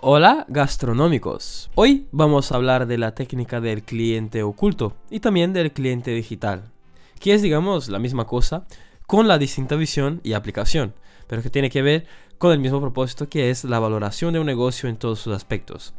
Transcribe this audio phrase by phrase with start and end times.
[0.00, 1.70] Hola gastronómicos.
[1.74, 6.70] Hoy vamos a hablar de la técnica del cliente oculto y también del cliente digital,
[7.18, 8.66] que es digamos la misma cosa
[9.06, 10.94] con la distinta visión y aplicación,
[11.26, 12.06] pero que tiene que ver
[12.36, 15.94] con el mismo propósito que es la valoración de un negocio en todos sus aspectos.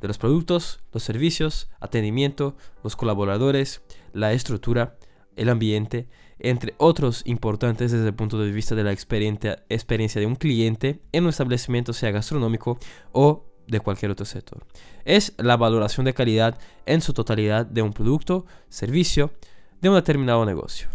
[0.00, 3.82] De los productos, los servicios, atendimiento, los colaboradores,
[4.14, 4.96] la estructura,
[5.36, 6.08] el ambiente,
[6.38, 11.24] entre otros importantes desde el punto de vista de la experiencia, de un cliente en
[11.24, 12.78] un establecimiento sea gastronómico
[13.12, 14.66] o de cualquier otro sector.
[15.04, 19.32] Es la valoración de calidad en su totalidad de un producto, servicio,
[19.80, 20.88] de un determinado negocio.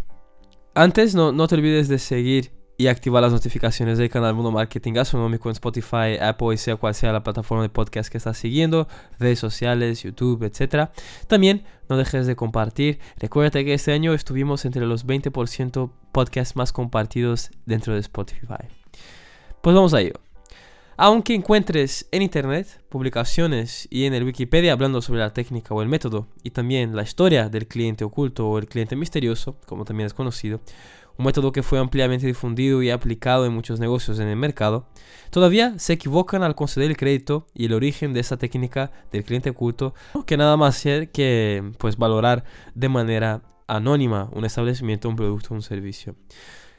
[0.73, 4.93] Antes no, no te olvides de seguir y activar las notificaciones del canal Mundo Marketing
[4.93, 8.87] Gastronómico en Spotify, Apple y sea cual sea la plataforma de podcast que estás siguiendo,
[9.19, 10.89] redes sociales, YouTube, etc.
[11.27, 12.99] También no dejes de compartir.
[13.17, 18.65] Recuerda que este año estuvimos entre los 20% podcasts más compartidos dentro de Spotify.
[19.61, 20.13] Pues vamos a ello.
[20.97, 25.89] Aunque encuentres en internet publicaciones y en el Wikipedia hablando sobre la técnica o el
[25.89, 30.13] método y también la historia del cliente oculto o el cliente misterioso, como también es
[30.13, 30.61] conocido,
[31.17, 34.87] un método que fue ampliamente difundido y aplicado en muchos negocios en el mercado,
[35.29, 39.49] todavía se equivocan al conceder el crédito y el origen de esa técnica del cliente
[39.49, 39.93] oculto,
[40.25, 46.15] que nada más que pues, valorar de manera anónima un establecimiento, un producto un servicio.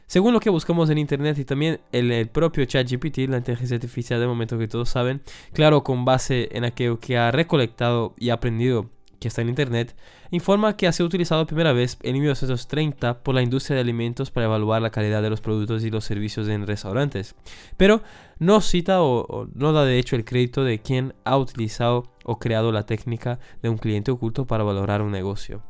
[0.07, 4.21] Según lo que buscamos en internet y también el, el propio ChatGPT, la inteligencia artificial
[4.21, 5.21] de momento que todos saben,
[5.53, 9.97] claro, con base en aquello que ha recolectado y aprendido que está en Internet,
[10.31, 14.47] informa que ha sido utilizado primera vez en 1930 por la industria de alimentos para
[14.47, 17.35] evaluar la calidad de los productos y los servicios en restaurantes.
[17.77, 18.03] Pero
[18.39, 22.73] no cita o, no da de hecho el crédito de quien ha utilizado o creado
[22.73, 25.63] la técnica de un cliente oculto para valorar un negocio.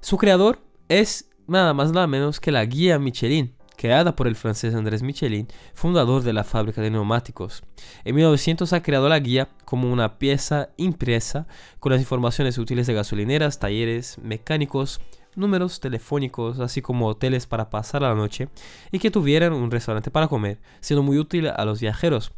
[0.00, 4.74] Su creador es nada más nada menos que la guía Michelin, creada por el francés
[4.74, 7.62] Andrés Michelin, fundador de la fábrica de neumáticos.
[8.04, 11.46] En 1900 ha creado la guía como una pieza impresa
[11.80, 15.00] con las informaciones útiles de gasolineras, talleres, mecánicos,
[15.36, 18.48] números telefónicos, así como hoteles para pasar la noche
[18.92, 22.32] y que tuvieran un restaurante para comer, siendo muy útil a los viajeros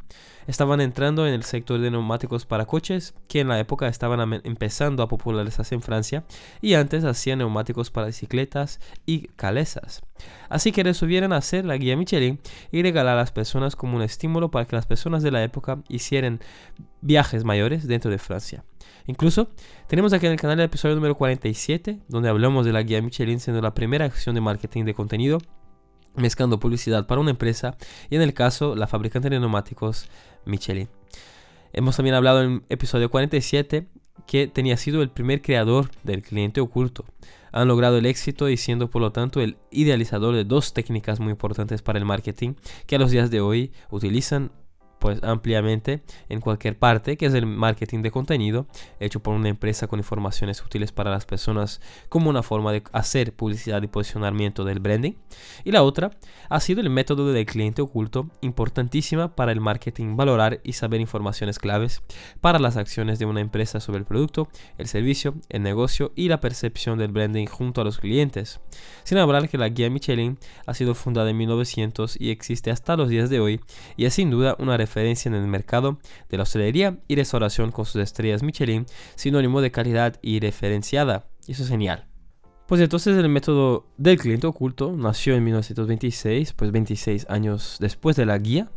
[0.46, 5.02] estaban entrando en el sector de neumáticos para coches, que en la época estaban empezando
[5.02, 6.24] a popularizarse en Francia,
[6.60, 10.02] y antes hacían neumáticos para bicicletas y calesas.
[10.48, 12.38] Así que resolvieron hacer la guía Michelin
[12.70, 15.82] y regalar a las personas como un estímulo para que las personas de la época
[15.88, 16.40] hicieran
[17.00, 18.64] viajes mayores dentro de Francia.
[19.06, 19.50] Incluso
[19.86, 23.40] tenemos aquí en el canal el episodio número 47, donde hablamos de la guía Michelin
[23.40, 25.38] siendo la primera acción de marketing de contenido
[26.16, 27.76] mezclando publicidad para una empresa
[28.10, 30.08] y en el caso la fabricante de neumáticos
[30.44, 30.88] Michelin.
[31.72, 33.86] Hemos también hablado en episodio 47
[34.26, 37.04] que tenía sido el primer creador del cliente oculto.
[37.52, 41.30] Han logrado el éxito y siendo por lo tanto el idealizador de dos técnicas muy
[41.30, 42.54] importantes para el marketing
[42.86, 44.50] que a los días de hoy utilizan
[45.06, 48.66] pues ampliamente en cualquier parte, que es el marketing de contenido,
[48.98, 53.32] hecho por una empresa con informaciones útiles para las personas como una forma de hacer
[53.32, 55.12] publicidad y posicionamiento del branding.
[55.62, 56.10] Y la otra
[56.48, 61.60] ha sido el método del cliente oculto, importantísima para el marketing valorar y saber informaciones
[61.60, 62.02] claves
[62.40, 66.40] para las acciones de una empresa sobre el producto, el servicio, el negocio y la
[66.40, 68.58] percepción del branding junto a los clientes.
[69.04, 70.36] Sin hablar que la guía Michelin
[70.66, 73.60] ha sido fundada en 1900 y existe hasta los días de hoy
[73.96, 75.98] y es sin duda una referencia en el mercado
[76.28, 81.26] de la hostelería y restauración con sus estrellas Michelin, sinónimo de calidad y referenciada.
[81.46, 82.06] Eso es genial.
[82.66, 88.26] Pues entonces el método del cliente oculto nació en 1926, pues 26 años después de
[88.26, 88.70] la guía,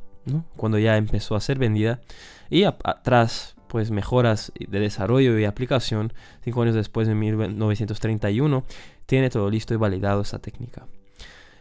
[0.57, 2.01] cuando ya empezó a ser vendida,
[2.49, 2.65] y
[3.03, 6.13] tras pues mejoras de desarrollo y aplicación,
[6.43, 8.65] cinco años después de 1931,
[9.05, 10.85] tiene todo listo y validado esta técnica.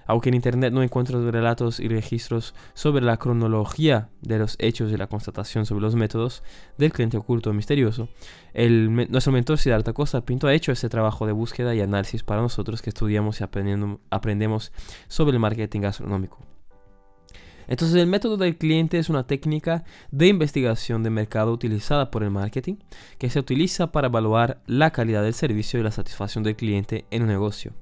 [0.08, 4.96] Aunque en Internet no encuentro relatos y registros sobre la cronología de los hechos y
[4.96, 6.42] la constatación sobre los métodos
[6.78, 8.08] del cliente oculto misterioso,
[8.54, 12.40] el, nuestro mentor Siddhartha Costa Pinto ha hecho ese trabajo de búsqueda y análisis para
[12.40, 14.72] nosotros que estudiamos y aprendemos
[15.08, 16.38] sobre el marketing gastronómico.
[17.68, 22.30] Entonces el método del cliente es una técnica de investigación de mercado utilizada por el
[22.30, 22.76] marketing
[23.18, 27.22] que se utiliza para evaluar la calidad del servicio y la satisfacción del cliente en
[27.22, 27.74] un negocio.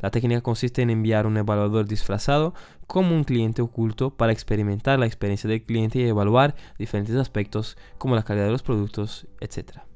[0.00, 2.54] La técnica consiste en enviar un evaluador disfrazado
[2.86, 8.16] como un cliente oculto para experimentar la experiencia del cliente y evaluar diferentes aspectos como
[8.16, 9.89] la calidad de los productos, etc.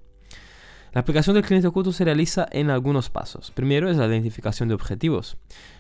[0.94, 3.50] La aplicación del cliente oculto se realiza en algunos pasos.
[3.50, 5.36] Primero es la identificación de objetivos.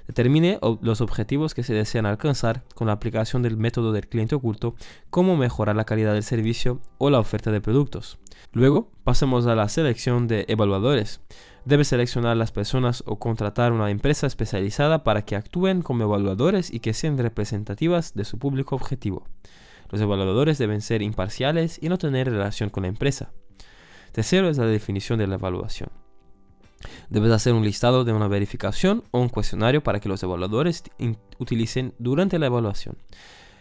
[0.08, 4.74] Determine los objetivos que se desean alcanzar con la aplicación del método del cliente oculto,
[5.10, 8.18] como mejorar la calidad del servicio o la oferta de productos.
[8.52, 11.20] Luego, pasemos a la selección de evaluadores.
[11.64, 16.80] Debe seleccionar las personas o contratar una empresa especializada para que actúen como evaluadores y
[16.80, 19.28] que sean representativas de su público objetivo.
[19.90, 23.30] Los evaluadores deben ser imparciales y no tener relación con la empresa.
[24.14, 25.90] Tercero es la definición de la evaluación.
[27.10, 30.84] Debes hacer un listado de una verificación o un cuestionario para que los evaluadores
[31.40, 32.96] utilicen durante la evaluación.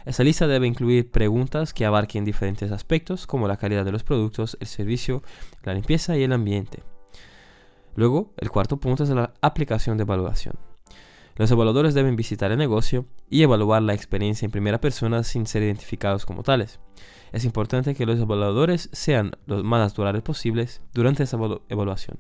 [0.06, 4.56] Esa lista debe incluir preguntas que abarquen diferentes aspectos como la calidad de los productos,
[4.60, 5.24] el servicio,
[5.64, 6.84] la limpieza y el ambiente.
[7.96, 10.54] Luego, el cuarto punto es la aplicación de evaluación.
[11.36, 15.64] Los evaluadores deben visitar el negocio y evaluar la experiencia en primera persona sin ser
[15.64, 16.80] identificados como tales.
[17.34, 21.38] Es importante que los evaluadores sean los más naturales posibles durante esa
[21.68, 22.20] evaluación.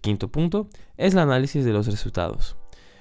[0.00, 2.56] Quinto punto es el análisis de los resultados.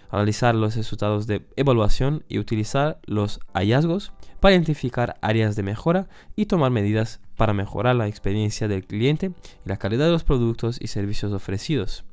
[0.09, 4.11] Analizar los resultados de evaluación y utilizar los hallazgos
[4.41, 9.31] para identificar áreas de mejora y tomar medidas para mejorar la experiencia del cliente
[9.65, 12.03] y la calidad de los productos y servicios ofrecidos.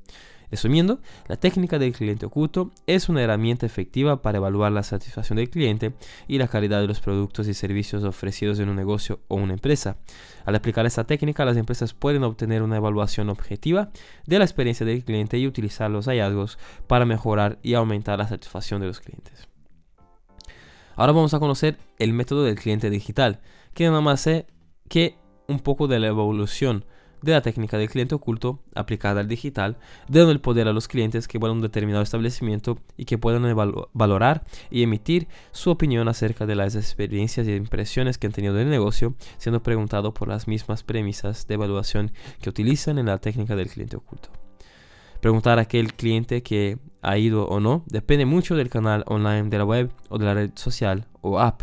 [0.53, 5.49] Resumiendo, la técnica del cliente oculto es una herramienta efectiva para evaluar la satisfacción del
[5.49, 5.95] cliente
[6.29, 9.97] y la calidad de los productos y servicios ofrecidos en un negocio o una empresa.
[10.45, 13.93] Al aplicar esta técnica, las empresas pueden obtener una evaluación objetiva
[14.27, 18.83] de la experiencia del cliente y utilizar los hallazgos para mejorar y aumentar la satisfacción
[18.83, 19.49] de los clientes.
[20.97, 23.41] Ahora vamos a conocer el método del cliente digital,
[23.73, 24.45] que nada más es
[24.91, 25.17] que
[25.49, 26.85] un poco de la evolución
[27.23, 29.79] de la técnica del cliente oculto aplicada al digital,
[30.09, 33.43] dando el poder a los clientes que van a un determinado establecimiento y que puedan
[33.93, 38.71] valorar y emitir su opinión acerca de las experiencias y impresiones que han tenido del
[38.71, 43.71] negocio, siendo preguntado por las mismas premisas de evaluación que utilizan en la técnica del
[43.71, 44.31] cliente oculto.
[45.21, 49.59] Preguntar a aquel cliente que ha ido o no depende mucho del canal online de
[49.59, 51.63] la web o de la red social o app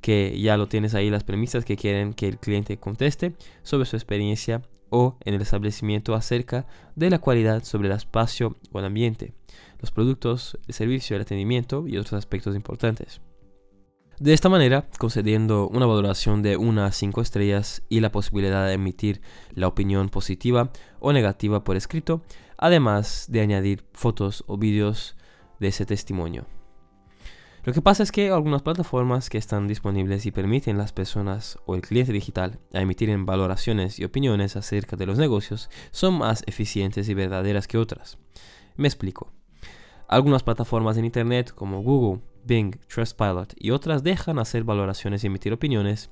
[0.00, 3.96] que ya lo tienes ahí las premisas que quieren que el cliente conteste sobre su
[3.96, 9.34] experiencia o en el establecimiento acerca de la cualidad sobre el espacio o el ambiente,
[9.80, 13.20] los productos, el servicio, el atendimiento y otros aspectos importantes.
[14.18, 18.72] De esta manera, concediendo una valoración de 1 a 5 estrellas y la posibilidad de
[18.72, 19.20] emitir
[19.52, 20.70] la opinión positiva
[21.00, 22.22] o negativa por escrito,
[22.56, 25.16] además de añadir fotos o vídeos
[25.60, 26.46] de ese testimonio.
[27.66, 31.58] Lo que pasa es que algunas plataformas que están disponibles y permiten a las personas
[31.66, 36.44] o el cliente digital a emitir valoraciones y opiniones acerca de los negocios son más
[36.46, 38.18] eficientes y verdaderas que otras.
[38.76, 39.32] Me explico.
[40.06, 45.52] Algunas plataformas en Internet como Google, Bing, Trustpilot y otras dejan hacer valoraciones y emitir
[45.52, 46.08] opiniones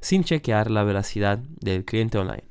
[0.00, 2.44] sin chequear la veracidad del cliente online.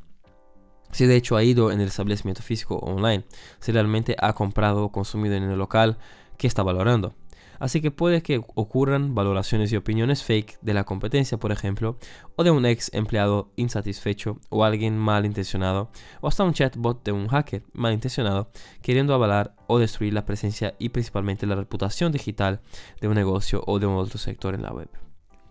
[0.92, 3.24] Si de hecho ha ido en el establecimiento físico online,
[3.60, 5.98] si realmente ha comprado o consumido en el local
[6.38, 7.16] que está valorando
[7.59, 11.98] así que puede que ocurran valoraciones y opiniones fake de la competencia, por ejemplo,
[12.36, 15.89] o de un ex empleado insatisfecho o alguien malintencionado,
[16.21, 18.50] o hasta un chatbot de un hacker malintencionado
[18.81, 22.62] queriendo avalar o destruir la presencia y principalmente la reputación digital
[23.01, 24.89] de un negocio o de un otro sector en la web.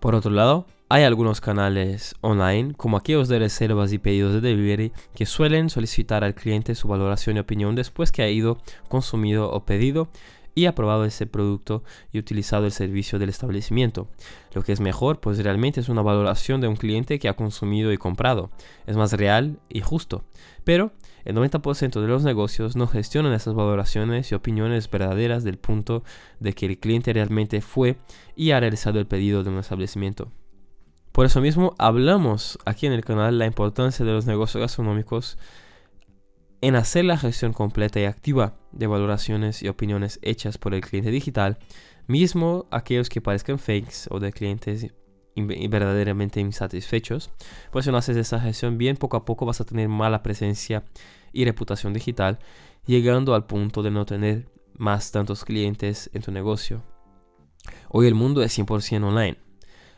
[0.01, 4.93] Por otro lado, hay algunos canales online, como aquellos de reservas y pedidos de delivery,
[5.15, 9.65] que suelen solicitar al cliente su valoración y opinión después que ha ido consumido o
[9.65, 10.09] pedido
[10.57, 14.09] y aprobado ese producto y utilizado el servicio del establecimiento.
[14.55, 17.93] Lo que es mejor, pues realmente es una valoración de un cliente que ha consumido
[17.93, 18.51] y comprado.
[18.87, 20.25] Es más real y justo.
[20.65, 20.93] Pero
[21.27, 26.03] el 90% de los negocios no gestionan esas valoraciones y opiniones verdaderas del punto
[26.41, 27.99] de que el cliente realmente fue
[28.35, 30.33] y ha realizado el pedido de un establecimiento.
[31.13, 35.37] Por eso mismo hablamos aquí en el canal la importancia de los negocios gastronómicos
[36.61, 41.11] en hacer la gestión completa y activa de valoraciones y opiniones hechas por el cliente
[41.11, 41.59] digital,
[42.07, 44.93] mismo aquellos que parezcan fakes o de clientes
[45.37, 47.31] verdaderamente insatisfechos,
[47.71, 50.85] pues si no haces esa gestión bien, poco a poco vas a tener mala presencia
[51.33, 52.39] y reputación digital,
[52.87, 54.49] llegando al punto de no tener
[54.79, 56.83] más tantos clientes en tu negocio.
[57.89, 59.46] Hoy el mundo es 100% online.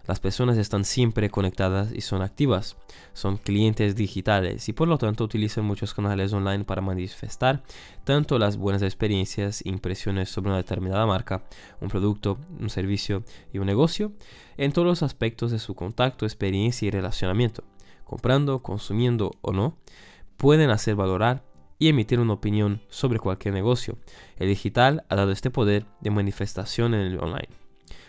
[0.09, 2.79] Las personas están siempre conectadas y son activas.
[3.13, 7.63] Son clientes digitales y por lo tanto utilizan muchos canales online para manifestar
[8.05, 11.45] tanto las buenas experiencias e impresiones sobre una determinada marca,
[11.83, 13.23] un producto, un servicio
[13.53, 14.13] y un negocio
[14.57, 17.63] en todos los aspectos de su contacto, experiencia y relacionamiento.
[18.05, 19.77] Comprando, consumiendo o no,
[20.39, 21.45] pueden hacer valorar
[21.79, 23.99] y emitir una opinión sobre cualquier negocio.
[24.39, 27.58] El digital ha dado este poder de manifestación en el online.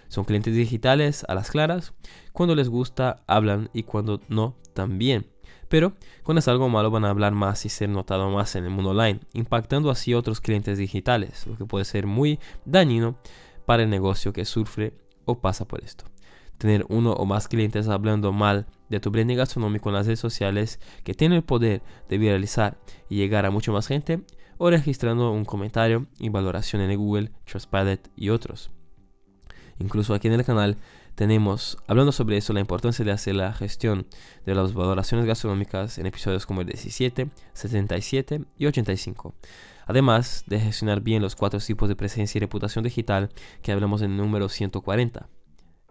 [0.09, 1.93] Son clientes digitales a las claras.
[2.33, 5.27] Cuando les gusta, hablan y cuando no, también.
[5.69, 8.71] Pero cuando es algo malo van a hablar más y ser notado más en el
[8.71, 13.17] mundo online, impactando así otros clientes digitales, lo que puede ser muy dañino
[13.65, 14.93] para el negocio que sufre
[15.25, 16.05] o pasa por esto.
[16.57, 20.79] Tener uno o más clientes hablando mal de tu branding gastronómico en las redes sociales
[21.03, 24.21] que tiene el poder de viralizar y llegar a mucha más gente
[24.57, 28.71] o registrando un comentario y valoración en Google, Trustpilot y otros.
[29.79, 30.77] Incluso aquí en el canal
[31.15, 34.05] tenemos, hablando sobre eso, la importancia de hacer la gestión
[34.45, 39.33] de las valoraciones gastronómicas en episodios como el 17, 77 y 85.
[39.85, 43.29] Además de gestionar bien los cuatro tipos de presencia y reputación digital
[43.61, 45.27] que hablamos en el número 140,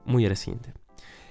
[0.05, 0.73] muy reciente.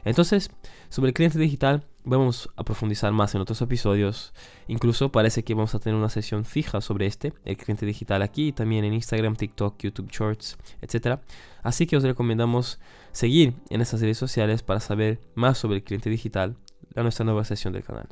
[0.04, 0.52] Entonces,
[0.90, 4.34] sobre el cliente digital vamos a profundizar más en otros episodios.
[4.68, 8.52] Incluso parece que vamos a tener una sesión fija sobre este, el cliente digital aquí,
[8.52, 11.20] también en Instagram, TikTok, YouTube Shorts, etc.
[11.64, 12.80] Así que os recomendamos
[13.12, 16.56] seguir en estas redes sociales para saber más sobre el cliente digital,
[16.96, 18.08] a nuestra nueva sesión del canal.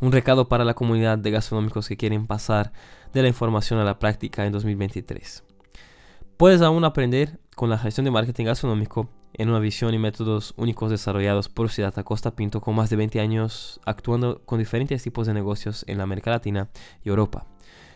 [0.00, 2.72] Un recado para la comunidad de gastronómicos que quieren pasar
[3.12, 5.44] de la información a la práctica en 2023.
[6.36, 10.90] Puedes aún aprender con la gestión de marketing gastronómico en una visión y métodos únicos
[10.90, 15.34] desarrollados por Ciudad Acosta Pinto con más de 20 años actuando con diferentes tipos de
[15.34, 16.70] negocios en la América Latina
[17.04, 17.46] y Europa.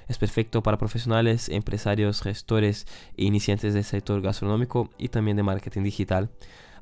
[0.06, 5.82] Es perfecto para profesionales, empresarios, gestores e iniciantes del sector gastronómico y también de marketing
[5.82, 6.30] digital.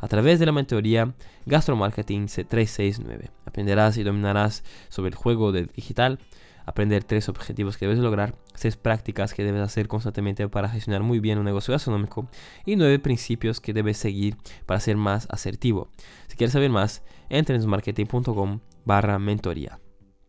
[0.01, 1.15] A través de la mentoría
[1.47, 6.19] Gastromarketing C369 aprenderás y dominarás sobre el juego del digital,
[6.67, 11.21] aprender tres objetivos que debes lograr, seis prácticas que debes hacer constantemente para gestionar muy
[11.21, 12.29] bien un negocio gastronómico
[12.67, 14.37] y nueve principios que debes seguir
[14.67, 15.89] para ser más asertivo.
[16.27, 19.79] Si quieres saber más, entra en marketing.com barra mentoría.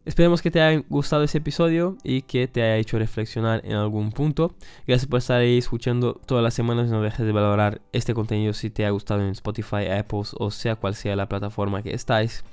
[0.07, 4.13] Esperemos que te haya gustado este episodio y que te haya hecho reflexionar en algún
[4.13, 4.55] punto.
[4.87, 6.89] Gracias por estar ahí escuchando todas las semanas.
[6.89, 10.77] No dejes de valorar este contenido si te ha gustado en Spotify, Apple o sea
[10.77, 12.45] cual sea la plataforma que estáis.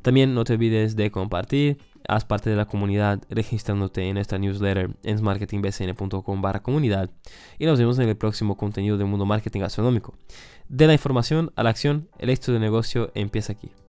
[0.00, 4.90] También no te olvides de compartir haz parte de la comunidad registrándote en esta newsletter
[5.02, 7.10] en marketingbcn.com barra comunidad
[7.58, 10.14] y nos vemos en el próximo contenido del mundo marketing gastronómico.
[10.68, 13.72] De la información a la acción, el éxito de negocio empieza aquí.